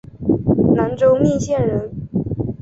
[0.73, 1.91] 南州密县人。